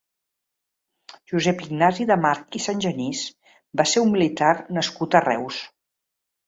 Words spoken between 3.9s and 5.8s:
ser un militar nascut a Reus.